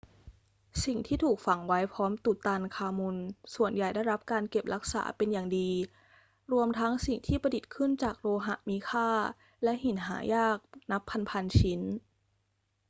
[0.85, 3.17] สิ่งที่ถูกฝังไว้พร้อมตุตันคามุน
[3.55, 5.69] ส่วนใหญ่ได้รับการเก็บรักษาเป็นอย่างดี
[6.51, 9.09] รวมทั้งสิ่งที่ประดิษฐ์ขึ้นจากโลหะมีค่า
[9.63, 10.57] และหินหายาก
[10.91, 11.81] นับพัน ๆ ชิ้น